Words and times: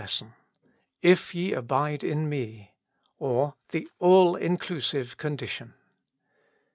ESSON. 0.03 0.33
«*If 1.03 1.35
ye 1.35 1.53
abide 1.53 2.03
in 2.03 2.27
me;" 2.27 2.71
or, 3.19 3.53
The 3.69 3.87
Ali=inclusive 4.01 5.15
Condition. 5.17 5.75